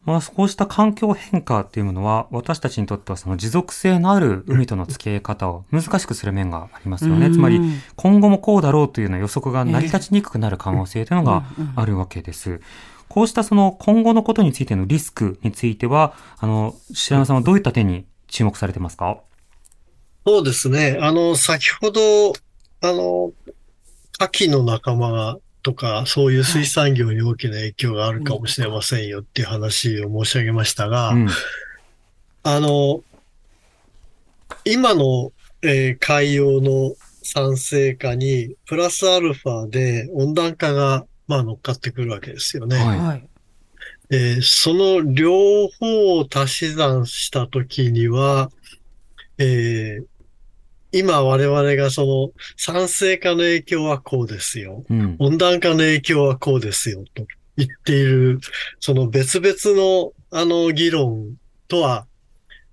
[0.04, 7.30] まあ、こうした環境変化っていうものは、私たちにとってはその持続性のある海との付き合い方を難しくする面がありますよね。
[7.30, 7.60] つまり、
[7.96, 11.44] 今後もこうだろうというような予測が成り立ちにくくなる可能性というのが
[11.76, 12.60] あるわけです。
[13.08, 19.18] こうしたその今後のことについてのリスクについては、あの、白山さんはどういった点に注目されてますか？
[20.26, 20.98] そうですね。
[21.00, 22.32] あの、先ほど、
[22.80, 23.32] あの、
[24.20, 31.28] 牡蠣の仲間がとか、そういう水産業に大きな影響があるかもしれませんよっていう話を申し上げましたが、うん。
[32.42, 33.02] あの、
[34.64, 42.76] 今の、えー海洋の酸性化に、プラスアルファで温暖化が、まあ、乗っかってくるわけですよね。
[42.76, 43.28] はいはい。
[44.10, 48.50] えーその両方を足し算したときには、
[49.36, 50.04] えー
[50.92, 54.84] 今我々がその酸性化の影響はこうですよ。
[54.88, 55.16] うん。
[55.18, 58.40] 温暖化の影響はこうですよと言っている、
[58.80, 61.34] その別々のあの議論
[61.68, 62.06] とは、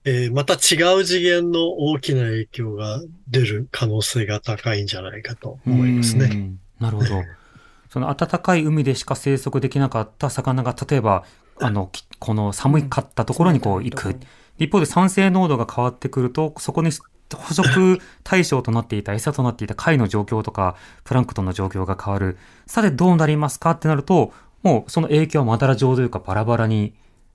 [0.06, 6.30] えーまた違う次元の大きな影響が出る可能性が高いんじゃないかと思いますね。
[6.32, 6.60] うん。
[6.80, 7.24] なるほど。
[7.90, 11.24] その暖かい海でしか生息できなかった魚が、例えば、
[11.60, 14.16] あの、きこの寒かったところにこう行く。
[14.58, 16.92] 一方で酸性濃度が変わってくると、そこに
[17.30, 22.38] 捕食対象となっていた、餌となっていた貝の状況とか、プランクトンの状況が変わる。
[22.68, 26.94] さてどうなりますかってなると、もうその影響はまだら状というかバラバラに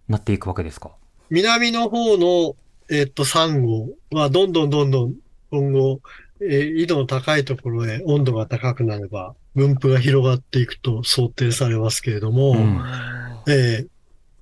[0.08, 0.90] なっていくわけですか？
[1.30, 2.56] 南の方の、
[2.90, 5.14] えっと、サンゴはどんどんどんどん
[5.50, 6.00] 今後、
[6.40, 12.80] えー緯度の高いところへ温度が高くなれば分布が広がっていくと想定されますけれども、うん
[13.48, 13.88] えー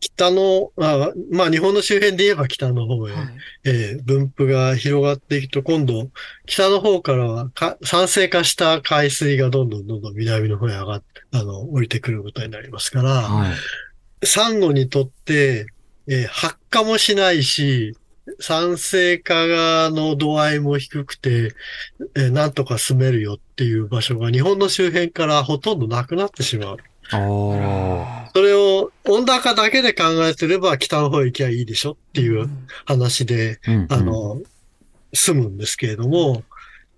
[0.01, 3.29] 北の、あまあ日本の周辺で言えば北の方へ、はい
[3.65, 6.09] えー分布が広がっていくと今度
[6.47, 14.27] 北の方からはか酸性化した海水がどんどんどんどん南の方へ上がって、あの、降りてくることになりますから、はい。
[14.27, 15.67] サンゴにとって、
[16.07, 17.97] えー発火もしないし、
[18.41, 21.55] 酸性化の度合いも低くて、
[22.15, 26.77] えーなんとか住めるよっていう場所が日本の周辺からほとんどなくなってしまう。
[28.35, 32.49] それを温暖化だけで考えてれば北の方へ行きゃいいでしょっていう
[32.85, 33.93] 話で、うんうん。
[33.93, 34.41] あ、の、
[35.13, 36.43] 住むんですけれども、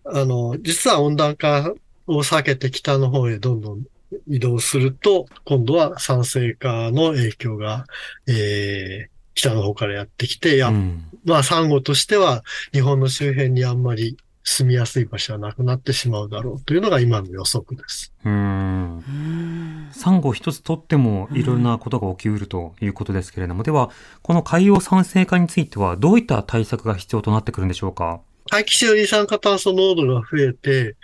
[0.04, 1.72] あの、実は温暖化
[2.06, 3.82] を避けて北の方へどんどん
[4.28, 7.86] 移動すると、今度は酸性化の影響が、
[8.26, 11.04] えー北の方からやってきて、や、うん。
[11.24, 12.42] まあ、サンゴとしては
[12.72, 14.16] 日本の周辺にあんまり
[14.50, 18.12] 住みやすい場所はなくなってしまうだろうというのが今の予測です。
[18.24, 18.32] うん。
[18.32, 23.90] うんサンゴ一つとってもいろんなことが起きうるということですけれども、では、
[24.22, 28.20] この海洋酸性化についてはどういった対策が必要となってくるんでしょうか？
[28.50, 30.96] 大気中二酸化炭素濃度が増えて、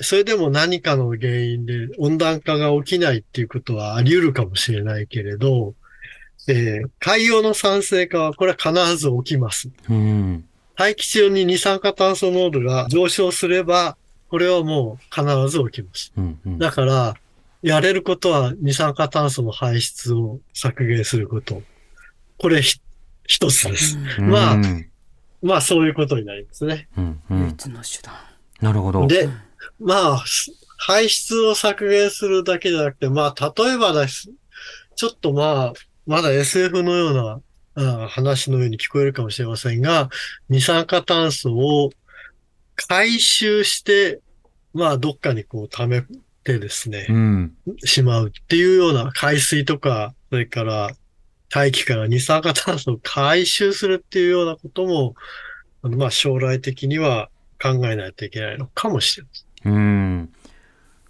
[0.00, 5.74] それでも何かの原因で温暖化が起きないっていうことはあり得るかもしれないけれど、
[6.46, 9.68] えー海洋の酸性化はこれは必ず起きます。
[9.90, 10.44] うん。
[10.78, 13.96] 大気中に二酸化炭素濃度が上昇すれば、
[14.30, 16.12] これはもう必ず起きます。
[16.16, 16.38] うん。
[16.46, 16.58] うん。
[16.58, 17.14] だから、
[17.62, 21.62] やれることは二酸化炭素の排出を削減すること。
[22.38, 22.80] これひ
[23.26, 23.98] 一つです。
[24.20, 24.88] まあうん
[25.42, 26.88] まあそういうことになりますね。
[26.96, 27.20] うん。
[27.28, 27.48] う唯ん。
[27.48, 28.14] 一の手段。
[28.60, 29.06] なるほど。
[29.08, 29.28] で、
[29.80, 34.30] まあ、す排出を削減するだけじゃなくて、まあ、例えばです。
[34.94, 35.72] ちょっとまあ、
[36.06, 37.40] まだ SF のようなあ
[38.08, 40.10] 話のように聞こえるかもしれませんが、
[40.48, 41.90] 二酸化炭素を
[42.88, 44.20] 回収して、
[44.74, 46.04] まあ、どっかにこう溜め
[46.44, 47.56] てですねう、ん。
[47.84, 50.90] しまうっていうような海水とか、それから
[51.50, 55.14] 大気から二酸化炭素を回収するっていうようなことも、
[55.82, 57.30] まあ、将来的には
[57.60, 59.72] 考えないといけないのかもしれません。
[59.72, 60.32] うん。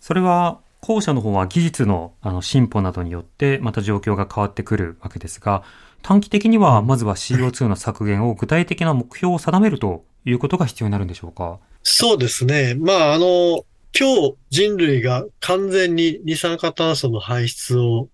[0.01, 5.65] それは、後者の方は技術のあの進歩などによってまた状況が変わってくるわけですが、
[6.03, 11.59] 短期的にはまずは CO2 の削減を具体的な目標を定めるということが必要になるんでしょうか？
[11.83, 12.75] そうですね。
[12.75, 13.65] まあ、あの、
[13.99, 18.09] 今日人類が完全に二酸化炭素の排出を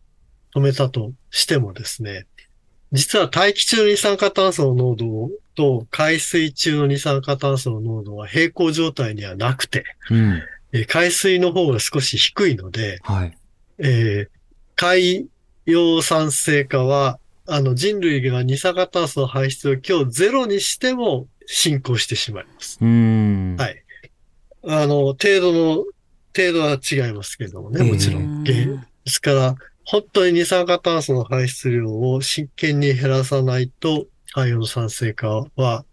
[0.55, 2.27] 止めたとしてもですね、
[2.93, 10.43] 実は大気中の二酸化炭素の濃度と海水中の二酸化炭素の濃度は平行状態にはなくて、うん。
[10.73, 13.37] えー海水の方が少し低いので、はい。
[13.79, 14.29] えー
[14.77, 15.29] 海
[15.67, 22.79] 洋酸性化は、あの人類が二酸化炭素の排出を今日ゼロにしても進行してしまいます。
[22.81, 23.57] うーん。
[23.57, 23.85] はい
[24.67, 25.85] あの、程度の、
[26.35, 35.85] 程度は違いますけどもね、もちろうんですから、本当に二酸化炭素の排出量を真剣に減らさないと、海洋の酸性化は、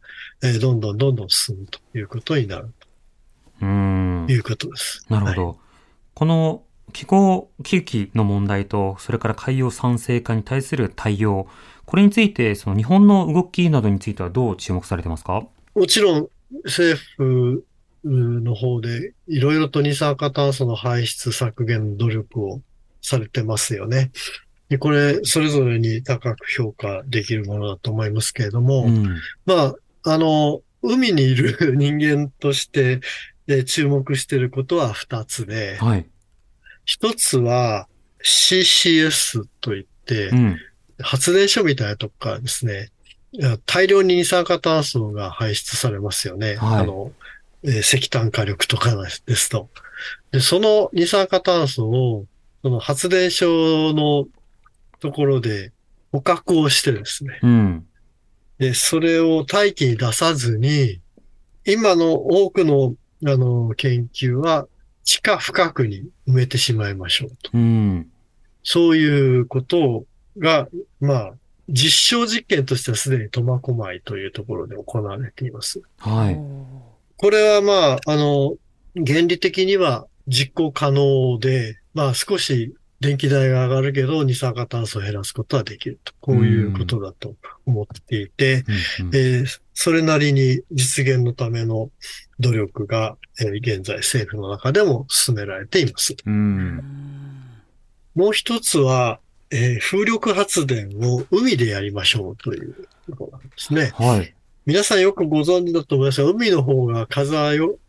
[0.42, 2.74] えーどんどんどんどん進むということになる
[3.62, 4.34] うーんと。
[4.34, 5.06] いうことです。
[5.10, 5.60] なるほど。
[6.14, 11.48] この気候危機の問題と、それから海洋酸性化に対する対応、
[11.86, 15.44] これについて、その日本の動きなどについてはどう注目されてますか？
[15.74, 16.28] もちろん
[16.64, 17.66] 政府
[18.04, 22.62] の方でいろいろと二酸化炭素の排出削減の努力を
[23.02, 24.12] されてますよね。
[24.70, 29.18] でこれ、それぞれに高く評価できるものだと思いますけれども、うん。
[29.46, 29.74] ま
[30.04, 33.02] あ、あの、海にいる人間として、
[33.48, 36.06] えー注目していることは二つで、はい。
[36.92, 37.88] 一つは
[38.22, 40.58] CCS といって、うん。
[41.00, 42.90] 発電所みたいなとこからですね、
[43.66, 46.58] 大量に二酸化炭素が排出されますよね。
[46.58, 47.14] はいあの、
[47.64, 48.94] えー石炭火力とか
[49.26, 49.70] ですと。
[50.32, 52.26] で、その二酸化炭素を、
[52.62, 54.28] その発電所の
[55.00, 55.72] ところで
[56.12, 57.88] 捕獲をしてですね、うん。
[58.58, 61.00] で、それを大気に出さずに、
[61.66, 64.68] 今の多くの、あの、研究は
[65.12, 67.50] 地下深くに埋めてしまいましょうと。
[67.54, 68.10] うん。
[68.64, 70.06] そういうこと
[70.38, 70.70] が、
[71.02, 71.34] まあ、
[71.68, 75.82] 実証実験としてはすでに苫小牧というところで行われています。
[75.98, 76.40] はい。
[77.18, 78.56] これはまあ、あの、
[78.96, 86.14] 原理的には実行可能で、まあ少し電気代が上がるけど二酸化炭素を減らすことはできると。
[86.22, 87.34] こういうことだと
[87.66, 88.64] 思っていて、
[89.00, 91.90] うんうんえーそれなりに実現のための
[92.40, 96.16] 努力が、えー現在政府の中でも進められています。
[96.24, 96.84] うん。
[98.14, 103.92] もう一つは、えー風力発電を海でやりましょうというところなんですね。
[103.96, 104.36] はい。
[104.68, 107.80] 皆さんよくご存知だと思いますが、海の方が風はよふ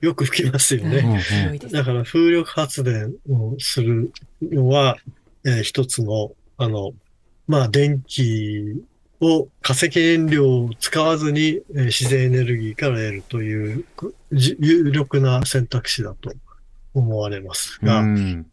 [0.00, 1.58] よく吹きますようんね。
[1.72, 4.96] だから風力発電をするのは、
[5.44, 6.92] えー一つの、あの、
[7.46, 8.82] まあ、電気
[9.20, 16.32] を化石燃料を使わずに、えー自然エネルギーから得るというくじ有力な選択肢だと
[16.94, 18.46] 思われますが、うん。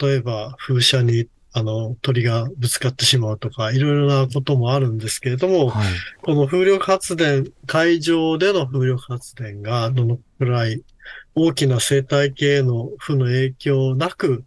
[0.00, 1.26] 例えば風車に
[1.56, 5.86] あの鳥がぶつかってしまうとか、いろいろなこともあるんですけれども、はい。
[6.22, 10.82] この風力発電、海上での風力発電がどのくらい
[11.34, 14.44] 大きな生態系への負の影響なく、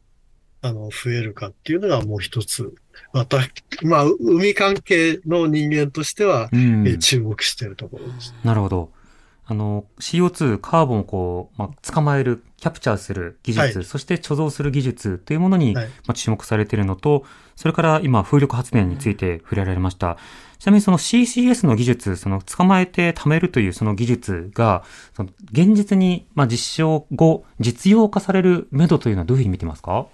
[0.61, 2.73] あの、増えるかっていうのがもう一つ。
[3.13, 3.39] また、
[3.83, 8.33] まあ、海関係の人間としては、うんえー注目しているところです。
[8.43, 8.91] なるほど。
[9.45, 17.23] あの、CO2、カーボンをこう、まあ、捕まえる、キャプチャーする技術、はいそして貯蔵する技術というものに、はいまあ、注目されているのと、
[17.55, 20.17] それから今、風力発電について触れられました。
[20.59, 24.83] ちなみにその CCS の技術、その捕まえて貯めるというその技術が、
[25.15, 30.07] その現実に、まあ、実証後、実用化される目処というのはどういうふうに見てますか？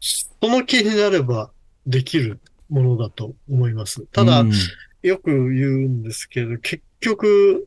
[0.00, 1.50] その気になれば
[1.86, 4.06] できるものだと思います。
[4.06, 4.52] ただ、うん
[5.02, 7.66] よく言うんですけど、結局、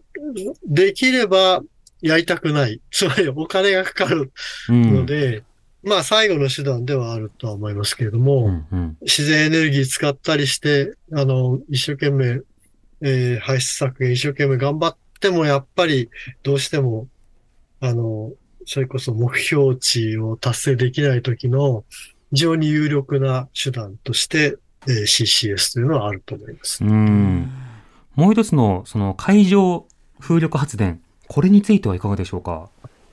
[0.67, 1.63] できれば
[1.99, 2.79] やりたくない。
[2.91, 4.31] つまりお金がかかる
[4.69, 5.41] うんので、
[5.83, 8.97] まあ最後の手段ではあるとは思いますけれども、うんうん。
[9.01, 12.41] 自然エネルギー使ったりして、あの、一生懸命、
[13.01, 16.09] えー排出削減一生懸命頑張っても、やっぱり
[16.41, 17.07] どうしても、
[17.81, 18.31] あの、
[18.65, 21.83] それこそ目標値を達成できない時の
[22.31, 24.57] 非常に有力な手段として、
[24.87, 26.83] えー CCS というのはあると思います。
[26.83, 27.51] うん。
[28.15, 29.85] もう一つの、その海上
[30.19, 32.69] 風力発電、これについてはいかがでしょうか？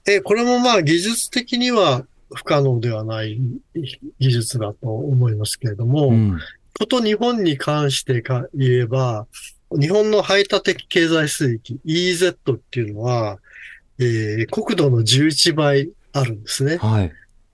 [0.07, 2.05] えーこれもまあ技術的には
[2.35, 3.41] 不可能ではない
[4.19, 6.39] 技術だと思いますけれども、うん。
[6.79, 9.27] こと日本に関してか言えば、
[9.73, 13.39] 日本の排他的経済水域 EZ っていうのは、
[13.99, 16.79] えー国土の11倍あるんですね。
[16.79, 17.13] はい。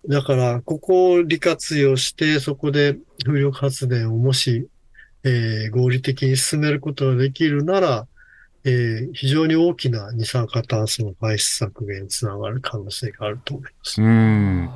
[0.09, 4.68] だから、ここを利活用して、そこで風力発電をもし、
[5.24, 8.07] えー合理的に進めることができるなら、
[8.66, 14.02] えー非常に大きな二酸化炭素の排出削減につながる可能性があると思います。
[14.02, 14.68] うん。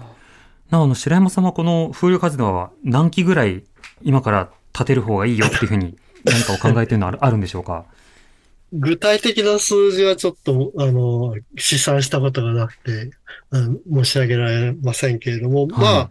[0.71, 3.65] なお、白山さんはこの風力発電は何基ぐらい
[4.03, 7.85] 今から建てる方がいいよっていうふうに何かお考えているのはあるんでしょうか？
[8.73, 13.11] 具体的な数字はちょっと、あの、試算したことがなくて、
[13.51, 16.11] うん申し上げられませんけれども、まあ、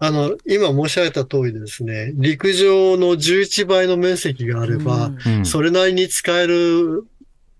[0.00, 7.04] あの、今申し上げた通りですね、陸上の11倍の面積があれば、うんそれなりに使える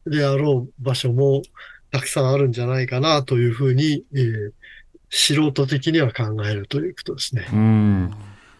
[0.06, 1.42] であろう場所も
[1.90, 4.52] たくさんあるんじゃないかなというふうに、えー
[5.10, 7.46] 素人的には考えるということですね。
[7.52, 8.14] うん。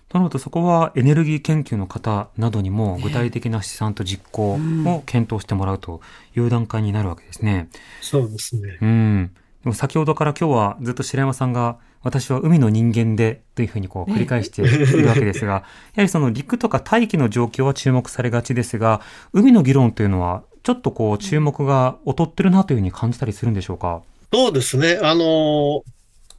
[0.09, 6.01] となるとそこはエネルギー研究の方などにも具体的な試算と実行を検討してもらうと
[6.35, 7.69] いう段階になるわけですね。
[8.01, 8.79] そうですね。
[8.81, 9.35] うん。
[9.75, 15.63] 先ほどから今日はずっと白山さんが私は海の人間でというふうにこう繰り返しているわけですが、 や
[15.97, 19.01] はりその陸とか大気の状況は注目されがちですが、
[19.33, 24.03] 海の議論というのはちょっとこう注目が劣ってるなというふうに感じたりするんでしょうか？
[24.33, 24.99] そうですね。
[25.03, 25.83] あの、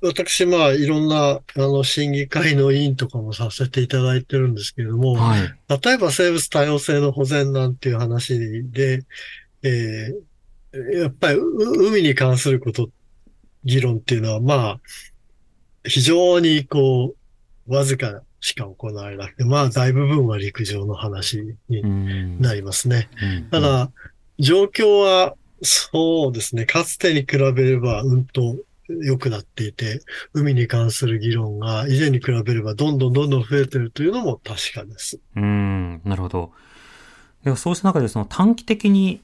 [0.01, 5.41] 私、まあ、いろんな、あの、審議会の委員とかもさせていただいてるんですけれども、はい。
[5.83, 8.37] 例えば生物多様性の保全なんていう話
[8.71, 9.03] で、
[9.63, 10.29] えー
[10.71, 12.89] やっぱりう海に関すること、
[13.63, 14.79] 議論っていうのは、まあ、
[15.83, 17.15] 非常にこ
[17.67, 22.41] う、わずかしか行われなくて、まあ、大部分は陸上の話にうん。
[22.41, 23.09] なりますね。
[23.21, 23.91] うんた、だ、
[24.39, 28.55] 状況は、そうですね、かつてに比べれば、うんと
[28.87, 30.01] 良くなっていて、
[30.33, 35.19] 海に関する議論が以前に比べればどんどんどんどん増えてるというのも確かです。
[35.35, 36.51] うん、なるほど。
[37.43, 39.21] ではそうした中でその短期的に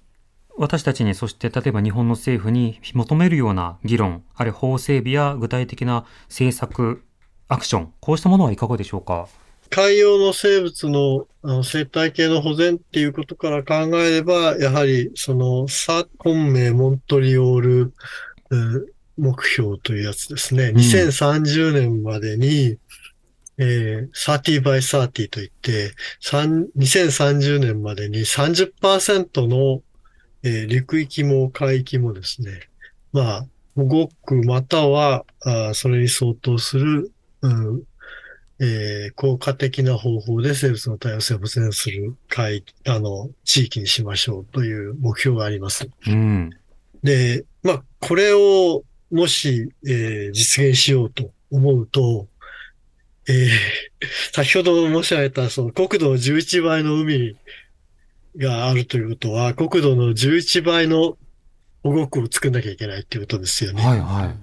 [0.58, 7.04] 私たちに、そして例えば日本の政府に求めるような議論、あるいは法整備や具体的な政策、
[7.48, 9.28] アクション、こうしたものはいかがでしょうか？
[9.70, 17.94] 海洋の生物のあの生態系の保全っていうことから考えれば、やはりそのサ本命モントリオール
[18.50, 18.86] うん
[19.18, 20.72] 目標というやつですね。
[20.72, 22.78] ん2030年までに、
[23.58, 29.82] えー、30 by 30といって、3 2030年までに30%の、
[30.46, 32.52] えー陸域も海域もですね、
[33.12, 37.82] まあ、保護区または、あーそれに相当する、うん
[38.60, 45.90] えー効果的な方法で生物の多様性を保全する海域、あの、地域にしましょうという目標があります。
[46.08, 46.52] うん。
[47.04, 52.28] で、まあ、これをもし、えー実現しようと思うと、
[53.28, 53.48] えー
[54.34, 57.36] 先ほど申し上げた、その国土の11倍の海
[58.38, 61.18] があるということは、国土の11倍の
[61.84, 63.84] 保護区を作んなきゃいけないっていうことですよね。
[63.84, 64.36] はいはい。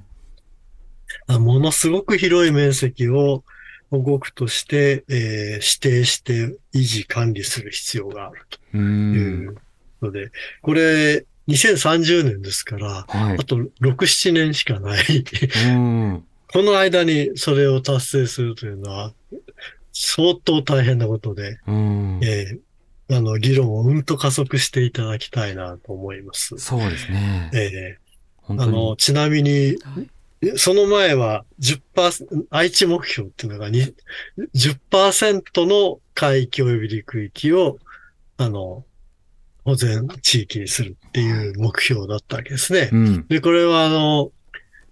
[1.27, 3.45] あものすごく広い面積を
[3.91, 8.59] 保護区として、えー指定して維持管理する必要があるう。
[8.73, 9.57] というん
[10.01, 10.31] ので、
[10.63, 13.45] これ2030年ですから、はいあ。
[13.45, 15.05] と6、7年しかない。
[15.67, 16.25] うん。
[16.53, 19.13] この間にそれを達成するというのは
[19.93, 22.21] 相当大変なことで、うん。
[22.23, 22.59] えー
[23.11, 26.57] あの、議論をうんと加速していただきたいなと思います。
[26.59, 27.51] そうですね。
[27.55, 27.99] え
[28.37, 28.97] 本当ーあの、に。
[28.97, 29.77] ちなみに、
[30.57, 33.95] その前は10%、愛知目標っていうのがに
[34.55, 37.79] 10%の海域及び陸域を、
[38.39, 38.85] あの、
[39.65, 42.97] 保全地域にするっていう目標だったわけですねう。
[42.97, 43.27] ん。
[43.29, 44.33] で、これはあの、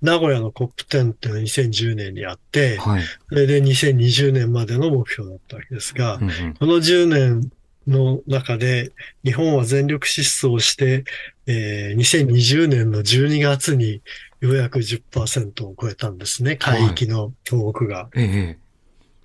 [0.01, 3.03] 名古屋の COP10 っていうのが2010年にあって、はい。
[3.29, 7.51] それで2020年までの目標だったわけですがう、んうんこの10年
[7.87, 8.93] の中で
[9.25, 11.05] 日本は全力疾走して、
[11.47, 14.03] えー2020年の12月に
[14.41, 16.57] ようやく10%を超えたんですね。
[16.57, 18.09] 海域の保護区が。
[18.15, 18.59] ええええ。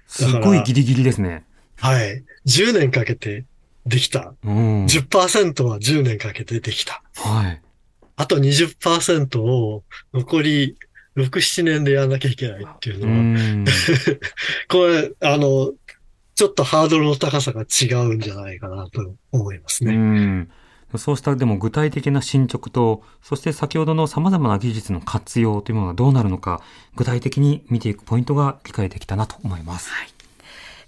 [0.08, 1.45] すごいギリギリですね。
[1.78, 2.24] はい。
[2.45, 3.45] 10年かけて
[3.86, 4.34] できた。
[4.43, 4.86] うん。
[4.86, 7.01] 10%は10年かけてできた。
[7.16, 7.62] はい。
[8.18, 9.84] あと20%を
[10.14, 10.78] 残り
[11.18, 13.66] 6、7年でやらなきゃいけないっていううのは、ん。
[14.68, 15.74] これ、あの、
[16.36, 19.96] ちょっとハードルの高さが違うんじゃないかなと思いますうね。
[19.96, 20.52] ん。
[20.98, 26.62] そうしたでも具体的な進捗と、そして先ほどの様々な技術の活用というものがどうなるのか、
[26.96, 29.90] 具体的に見ていくポイントが理解できたなと思います。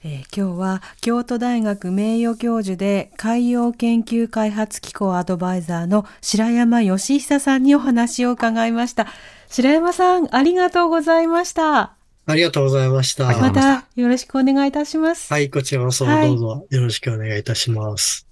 [0.04, 9.08] えー今日は京都大学名誉教授で海洋研究開発機構アドバイザーの白山義久さんにお話を伺いました。
[9.50, 11.97] 白山さん、ありがとうございました。
[12.30, 13.25] ありがとうございました。
[13.39, 15.32] またよろしくお願いいたします。
[15.32, 18.28] はい、こちらこそはいどうぞよろしくお願いいたします。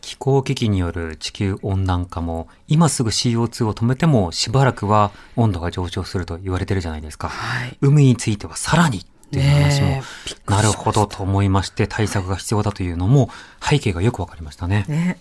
[0.00, 7.28] 気候危機による地球温暖化も、今すぐ CO2 を止めてもしばらくは温度が上昇すると言われてるじゃないですか。
[7.28, 7.78] はい。
[7.80, 10.02] 海についてはさらにっていう話も
[10.48, 13.30] なるほどと思いまして対策が必要だというのも
[13.62, 14.86] 背景がよくわかりましたね。
[14.88, 15.20] ね。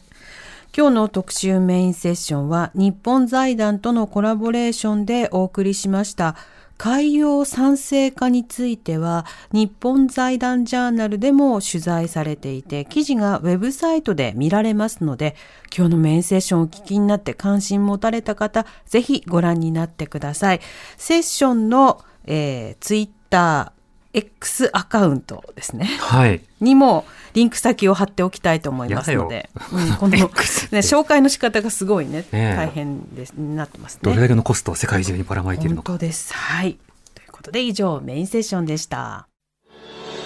[0.76, 6.36] 今日の特集メインセッションは日本財団とのコラボレーションでお送りしました。
[6.80, 15.36] 海洋酸性化については日本財団ジャーナルでも取材されていて記事がウェブサイトで見られますので
[15.76, 20.62] 今日のメインセッションをお聞きになって関心持たれた方ぜひご覧になってください。
[20.96, 25.86] セッションの、えーツイッター X アカウントですね。
[26.00, 26.42] はい。
[26.62, 27.06] にも
[27.40, 34.22] リンク先を貼っておきたいと思いますので、うん、この、 ね、紹介の仕方がすごいね、ねえ大変です、になってますどれね。
[34.24, 35.94] だけのコストを世界中にばらまいている本のか。
[35.94, 36.34] 当です。
[36.34, 36.78] はい。
[37.16, 39.30] ということで以上メインセッションでした。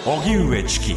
[0.04, 0.94] 荻上チキ